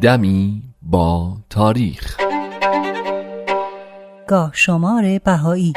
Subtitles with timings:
[0.00, 2.20] دمی با تاریخ.
[4.28, 5.72] گاه شمار بهایی.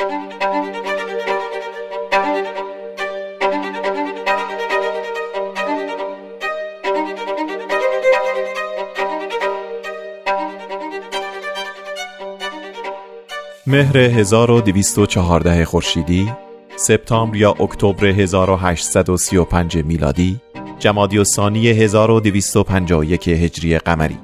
[13.67, 16.31] مهر 1214 خورشیدی
[16.75, 20.41] سپتامبر یا اکتبر 1835 میلادی
[20.79, 24.17] جمادی ثانی 1251 هجری قمری.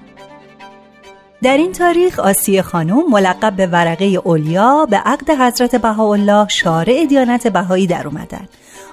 [1.43, 7.47] در این تاریخ آسیه خانم ملقب به ورقه اولیا به عقد حضرت بهاءالله شارع دیانت
[7.47, 8.47] بهایی در اومدن.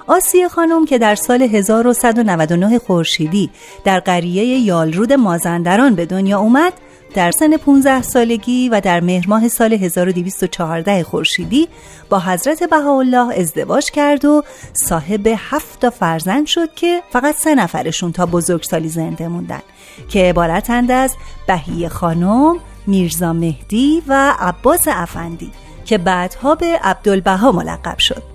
[0.07, 3.49] آسیه خانم که در سال 1199 خورشیدی
[3.83, 6.73] در قریه یالرود مازندران به دنیا اومد
[7.13, 11.67] در سن 15 سالگی و در مهر ماه سال 1214 خورشیدی
[12.09, 14.43] با حضرت بهاءالله ازدواج کرد و
[14.73, 19.61] صاحب هفت تا فرزند شد که فقط سه نفرشون تا بزرگسالی زنده موندن
[20.09, 21.15] که عبارتند از
[21.47, 25.51] بهیه خانم، میرزا مهدی و عباس افندی
[25.85, 28.30] که بعدها به عبدالبها ملقب شد.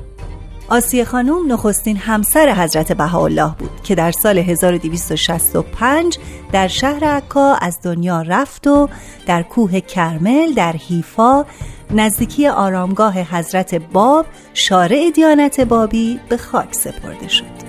[0.69, 6.19] آسیه خانوم نخستین همسر حضرت بهاءالله بود که در سال 1265
[6.53, 8.89] در شهر عکا از دنیا رفت و
[9.27, 11.45] در کوه کرمل در حیفا
[11.91, 17.66] نزدیکی آرامگاه حضرت باب شارع دیانت بابی به خاک سپرده شد.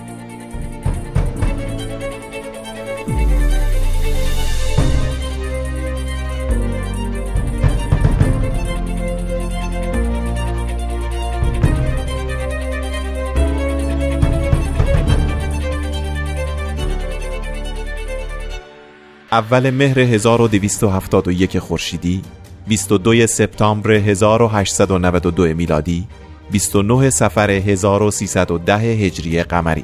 [19.32, 22.22] اول مهر 1271 خورشیدی
[22.68, 26.08] 22 سپتامبر 1892 میلادی
[26.52, 29.84] 29 سفر 1310 هجری قمری.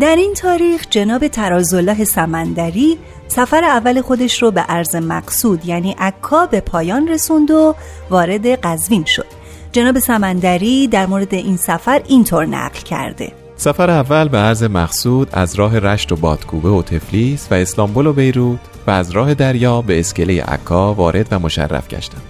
[0.00, 6.46] در این تاریخ جناب ترازالله سمندری سفر اول خودش رو به عرض مقصود یعنی عکا
[6.46, 7.74] به پایان رسوند و
[8.10, 9.26] وارد قزوین شد.
[9.72, 13.43] جناب سمندری در مورد این سفر اینطور نقل کرده.
[13.64, 18.12] سفر اول به عرض مقصود از راه رشت و بادکوبه و تفلیس و اسلامبول و
[18.12, 22.20] بیروت و از راه دریا به اسکله عکا وارد و مشرف گشتم.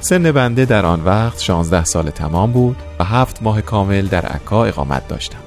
[0.00, 4.64] سن بنده در آن وقت 16 سال تمام بود و هفت ماه کامل در عکا
[4.64, 5.38] اقامت داشتم.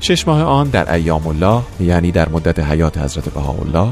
[0.00, 3.88] شش ماه آن در ایام الله یعنی در مدت حیات حضرت بهاءالله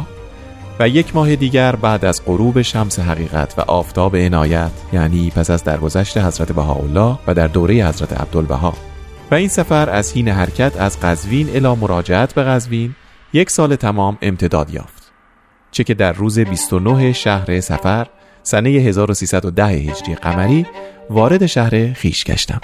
[0.81, 5.65] و یک ماه دیگر بعد از غروب شمس حقیقت و آفتاب عنایت یعنی پس از
[5.65, 8.90] درگذشت حضرت بهاءالله و در دوره حضرت عبدالبها.
[9.31, 12.95] و این سفر از حین حرکت از قزوین الی مراجعت به قزوین
[13.33, 15.13] یک سال تمام امتداد یافت.
[15.71, 18.07] چه که در روز 29 شهر سفر
[18.43, 20.67] سنه 1310 هجری قمری
[21.11, 22.61] وارد شهر خیش گشتم.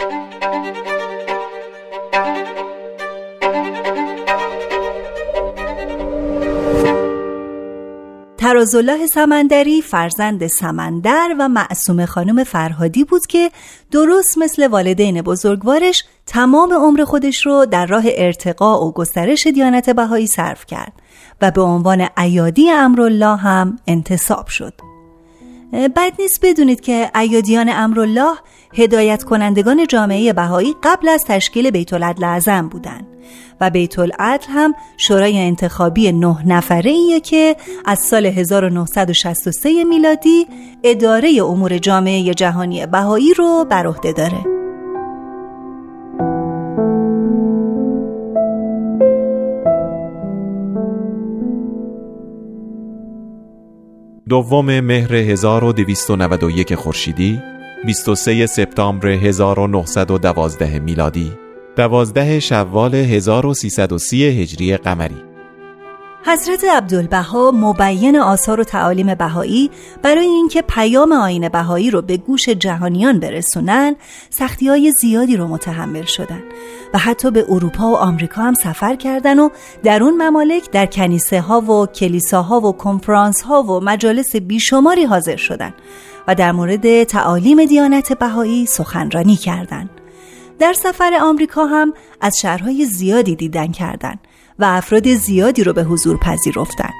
[8.56, 13.50] ترازالله سمندری فرزند سمندر و معصوم خانم فرهادی بود که
[13.91, 20.27] درست مثل والدین بزرگوارش تمام عمر خودش رو در راه ارتقا و گسترش دیانت بهایی
[20.27, 20.93] صرف کرد
[21.43, 24.75] و به عنوان ایادی امرالله هم انتصاب شد.
[25.73, 28.34] بد نیست بدونید که ایادیان امرالله
[28.75, 33.16] هدایت کنندگان جامعه بهایی قبل از تشکیل بیت العدل اعظم بودند.
[33.61, 40.47] و بیت العدل هم شورای انتخابی نه نفره ایه که از سال 1963 میلادی
[40.84, 44.56] اداره امور جامعه جهانی بهایی رو بر عهده داره.
[54.28, 57.43] دوم مهر 1291 خورشیدی
[57.84, 61.45] 23 سپتامبر 1912 میلادی
[61.76, 65.26] دوازده شوال 1330 هجری قمری
[66.26, 69.70] حضرت عبدالبها مبین آثار و تعالیم بهایی
[70.03, 73.97] برای اینکه پیام آین بهایی رو به گوش جهانیان برسونن
[74.31, 76.42] سختی های زیادی رو متحمل شدن
[76.94, 79.48] و حتی به اروپا و آمریکا هم سفر کردن و
[79.82, 85.37] در اون ممالک در کنیسه ها و کلیساها و کنفرانس ها و مجالس بیشماری حاضر
[85.37, 85.75] شدن
[86.28, 89.95] و در مورد تعالیم دیانت بهایی سخنرانی کردند.
[90.58, 94.19] در سفر آمریکا هم از شهرهای زیادی دیدن کردند
[94.58, 96.91] و افراد زیادی رو به حضور پذیرفتن.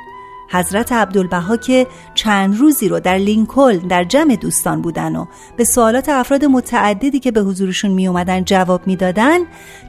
[0.50, 5.26] حضرت عبدالبها که چند روزی رو در لینکلن در جمع دوستان بودن و
[5.56, 9.38] به سوالات افراد متعددی که به حضورشون می اومدن جواب می‌دادن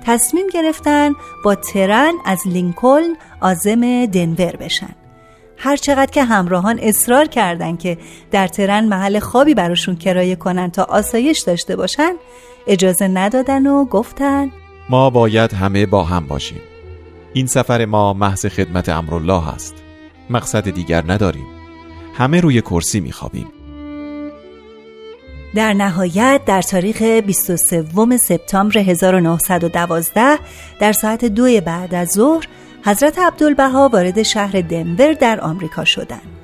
[0.06, 1.14] تصمیم گرفتن
[1.44, 4.96] با ترن از لینکلن آزم دنور بشن
[5.58, 7.98] هر چقدر که همراهان اصرار کردند که
[8.32, 12.12] در ترن محل خوابی براشون کرایه کنن تا آسایش داشته باشن
[12.68, 14.52] اجازه ندادن و گفتن
[14.90, 16.62] ما باید همه با هم باشیم.
[17.34, 19.76] این سفر ما محض خدمت امرالله است.
[20.30, 21.46] مقصد دیگر نداریم.
[22.14, 23.48] همه روی کرسی میخوابیم.
[25.56, 30.40] در نهایت در تاریخ 23 سپتامبر 1912
[30.80, 32.48] در ساعت دو بعد از ظهر
[32.86, 36.38] حضرت عبدالبها وارد شهر دنور در آمریکا شدند.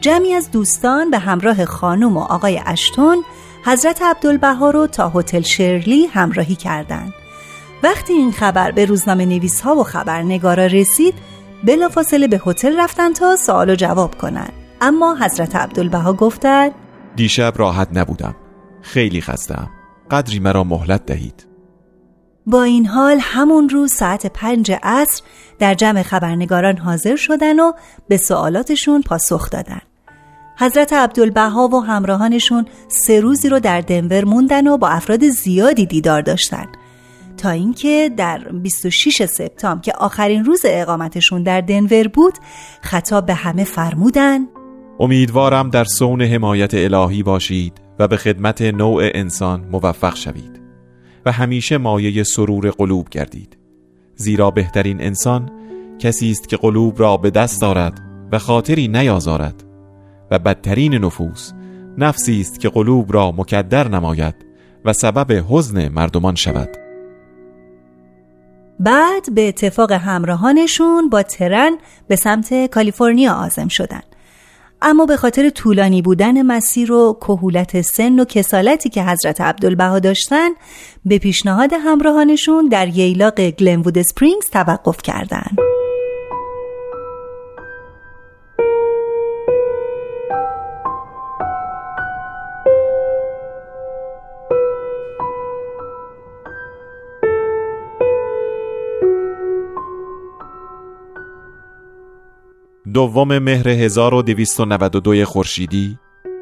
[0.00, 3.24] جمعی از دوستان به همراه خانم و آقای اشتون
[3.64, 7.12] حضرت عبدالبها رو تا هتل شرلی همراهی کردند.
[7.82, 11.14] وقتی این خبر به روزنامه نویس ها و خبرنگارا رسید
[11.64, 14.52] بلافاصله به هتل رفتن تا سوال و جواب کنند.
[14.80, 16.72] اما حضرت عبدالبها گفتند
[17.16, 18.36] دیشب راحت نبودم
[18.82, 19.70] خیلی خستم
[20.10, 21.46] قدری مرا مهلت دهید
[22.46, 25.22] با این حال همون روز ساعت پنج عصر
[25.58, 27.72] در جمع خبرنگاران حاضر شدن و
[28.08, 29.80] به سوالاتشون پاسخ دادن
[30.58, 36.22] حضرت عبدالبها و همراهانشون سه روزی رو در دنور موندن و با افراد زیادی دیدار
[36.22, 36.66] داشتن.
[37.36, 42.34] تا اینکه در 26 سپتامبر که آخرین روز اقامتشون در دنور بود
[42.82, 44.40] خطاب به همه فرمودن
[45.00, 50.60] امیدوارم در سون حمایت الهی باشید و به خدمت نوع انسان موفق شوید
[51.26, 53.56] و همیشه مایه سرور قلوب گردید.
[54.16, 55.50] زیرا بهترین انسان
[55.98, 58.00] کسی است که قلوب را به دست دارد
[58.32, 59.63] و خاطری نیازارد.
[60.34, 61.52] و بدترین نفوس
[61.98, 64.34] نفسی است که قلوب را مکدر نماید
[64.84, 66.68] و سبب حزن مردمان شود
[68.80, 71.78] بعد به اتفاق همراهانشون با ترن
[72.08, 74.04] به سمت کالیفرنیا آزم شدند
[74.82, 80.50] اما به خاطر طولانی بودن مسیر و کهولت سن و کسالتی که حضرت عبدالبها داشتن
[81.04, 85.73] به پیشنهاد همراهانشون در ییلاق گلنوود سپرینگز توقف کردند.
[102.94, 105.98] دوم مهر 1292 خورشیدی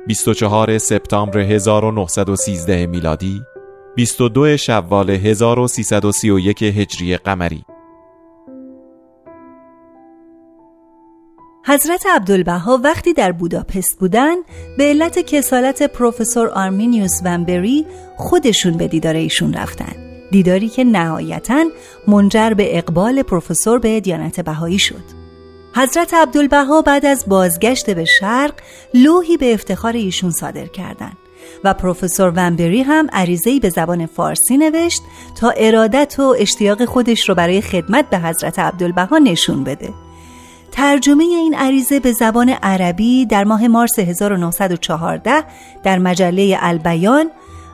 [0.06, 3.42] 24 سپتامبر 1913 میلادی
[3.96, 7.64] 22 شوال 1331 هجری قمری.
[11.66, 14.34] حضرت عبدالبها وقتی در بوداپست بودن
[14.78, 19.92] به علت کسالت پروفسور آرمینیوس ونبری خودشون به دیدار ایشون رفتن
[20.30, 21.64] دیداری که نهایتا
[22.08, 25.21] منجر به اقبال پروفسور به دیانت بهایی شد.
[25.74, 28.54] حضرت عبدالبها بعد از بازگشت به شرق
[28.94, 31.16] لوحی به افتخار ایشون صادر کردند
[31.64, 35.02] و پروفسور ونبری هم عریضه‌ای به زبان فارسی نوشت
[35.40, 39.94] تا ارادت و اشتیاق خودش رو برای خدمت به حضرت عبدالبها نشون بده.
[40.72, 45.44] ترجمه این عریضه به زبان عربی در ماه مارس 1914
[45.82, 47.30] در مجله البیان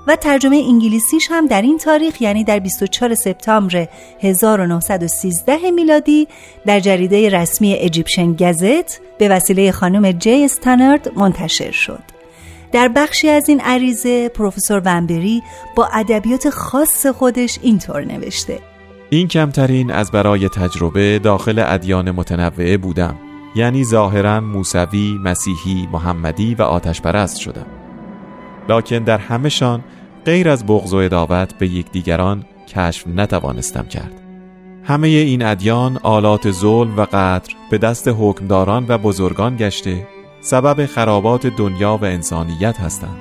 [0.07, 3.89] و ترجمه انگلیسیش هم در این تاریخ یعنی در 24 سپتامبر
[4.21, 6.29] 1913 میلادی
[6.67, 12.03] در جریده رسمی اجیپشن گزت به وسیله خانم جی استانرد منتشر شد.
[12.73, 15.43] در بخشی از این عریضه پروفسور ونبری
[15.77, 18.59] با ادبیات خاص خودش اینطور نوشته.
[19.11, 23.17] این کمترین از برای تجربه داخل ادیان متنوعه بودم.
[23.55, 27.78] یعنی ظاهرا موسوی، مسیحی، محمدی و آتش پرست شدم.
[28.69, 29.85] لکن در همهشان
[30.25, 32.45] غیر از بغض و اداوت به یکدیگران
[32.75, 34.21] کشف نتوانستم کرد.
[34.85, 40.07] همه این ادیان آلات ظلم و قدر به دست حکمداران و بزرگان گشته
[40.41, 43.19] سبب خرابات دنیا و انسانیت هستند.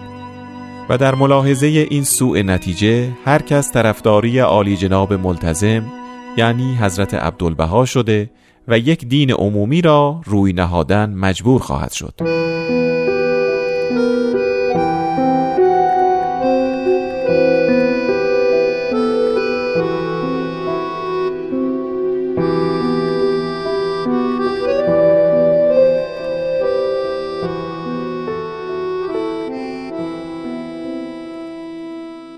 [0.89, 5.84] و در ملاحظه این سوء نتیجه هر کس طرفداری عالی جناب ملتزم
[6.38, 8.30] یعنی حضرت عبدالبها شده
[8.68, 12.13] و یک دین عمومی را روی نهادن مجبور خواهد شد.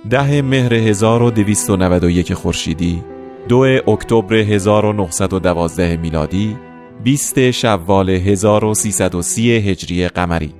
[0.10, 3.04] ده مهر 1291 خورشیدی
[3.48, 6.56] دو اکتبر 1912 میلادی
[7.04, 10.59] 20 شوال 1330 هجری قمری.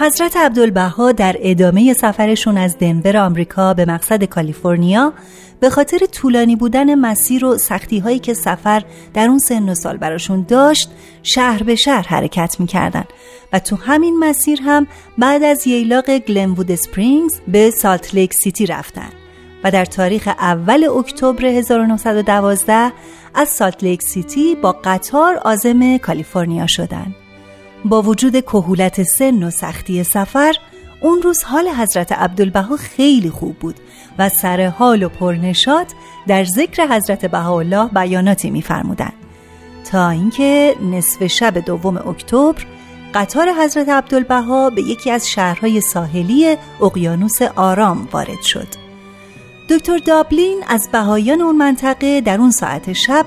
[0.00, 5.12] حضرت عبدالبها در ادامه سفرشون از دنور آمریکا به مقصد کالیفرنیا
[5.60, 8.82] به خاطر طولانی بودن مسیر و سختی هایی که سفر
[9.14, 10.90] در اون سن و سال براشون داشت
[11.22, 13.04] شهر به شهر حرکت می‌کردن
[13.52, 14.86] و تو همین مسیر هم
[15.18, 19.10] بعد از ییلاق گلنوود سپرینگز به سالت لیک سیتی رفتن
[19.64, 22.92] و در تاریخ اول اکتبر 1912
[23.34, 27.27] از سالت لیک سیتی با قطار عازم کالیفرنیا شدند.
[27.88, 30.54] با وجود کهولت سن و سختی سفر
[31.00, 33.74] اون روز حال حضرت عبدالبها خیلی خوب بود
[34.18, 35.92] و سر حال و پرنشاط
[36.26, 39.12] در ذکر حضرت بهاءالله بیاناتی میفرمودند
[39.90, 42.64] تا اینکه نصف شب دوم اکتبر
[43.14, 48.68] قطار حضرت عبدالبها به یکی از شهرهای ساحلی اقیانوس آرام وارد شد.
[49.70, 53.26] دکتر دابلین از بهایان اون منطقه در اون ساعت شب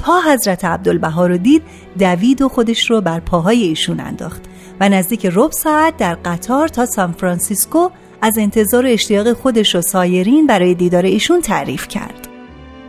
[0.00, 1.62] تا حضرت عبدالبها رو دید
[1.98, 4.42] دوید و خودش رو بر پاهای ایشون انداخت
[4.80, 7.88] و نزدیک ربع ساعت در قطار تا سان فرانسیسکو
[8.22, 12.28] از انتظار اشتیاق خودش و سایرین برای دیدار ایشون تعریف کرد.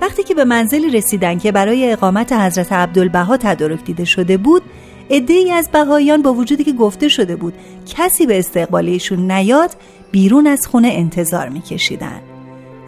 [0.01, 4.61] وقتی که به منزلی رسیدن که برای اقامت حضرت عبدالبها تدارک دیده شده بود
[5.09, 7.53] ای از بهایان با وجودی که گفته شده بود
[7.97, 9.71] کسی به استقبال ایشون نیاد
[10.11, 12.30] بیرون از خونه انتظار میکشیدن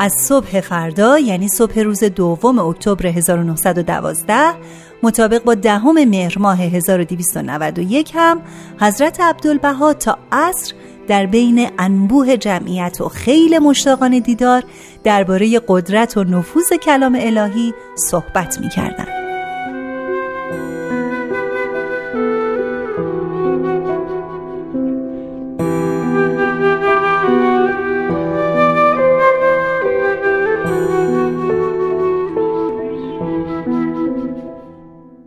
[0.03, 4.53] از صبح فردا یعنی صبح روز دوم اکتبر 1912
[5.03, 8.41] مطابق با دهم مهر ماه 1291 هم
[8.79, 10.73] حضرت عبدالبها تا عصر
[11.07, 14.63] در بین انبوه جمعیت و خیل مشتاقان دیدار
[15.03, 19.22] درباره قدرت و نفوذ کلام الهی صحبت می کردن.